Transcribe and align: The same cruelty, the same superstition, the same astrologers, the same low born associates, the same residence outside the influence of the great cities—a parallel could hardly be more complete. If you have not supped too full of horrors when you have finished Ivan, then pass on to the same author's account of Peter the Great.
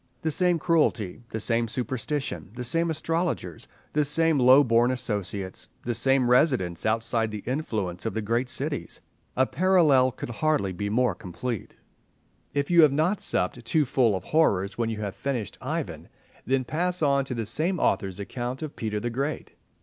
The 0.23 0.31
same 0.31 0.57
cruelty, 0.57 1.21
the 1.29 1.39
same 1.39 1.67
superstition, 1.67 2.49
the 2.55 2.63
same 2.63 2.89
astrologers, 2.89 3.67
the 3.93 4.03
same 4.03 4.39
low 4.39 4.63
born 4.63 4.89
associates, 4.89 5.69
the 5.83 5.93
same 5.93 6.27
residence 6.27 6.87
outside 6.87 7.29
the 7.29 7.43
influence 7.45 8.03
of 8.07 8.15
the 8.15 8.21
great 8.23 8.49
cities—a 8.49 9.45
parallel 9.45 10.11
could 10.11 10.31
hardly 10.31 10.73
be 10.73 10.89
more 10.89 11.13
complete. 11.13 11.75
If 12.51 12.71
you 12.71 12.81
have 12.81 12.91
not 12.91 13.21
supped 13.21 13.63
too 13.63 13.85
full 13.85 14.15
of 14.15 14.23
horrors 14.23 14.75
when 14.75 14.89
you 14.89 15.01
have 15.01 15.15
finished 15.15 15.59
Ivan, 15.61 16.09
then 16.47 16.63
pass 16.63 17.03
on 17.03 17.23
to 17.25 17.35
the 17.35 17.45
same 17.45 17.79
author's 17.79 18.19
account 18.19 18.63
of 18.63 18.75
Peter 18.75 18.99
the 18.99 19.11
Great. 19.11 19.53